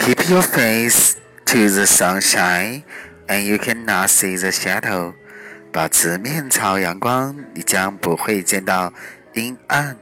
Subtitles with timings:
[0.00, 2.82] keep your face to the sunshine
[3.28, 5.12] and you cannot see the shadow
[5.70, 8.92] 保持面朝阳光你将不会见到
[9.34, 9.96] 阴暗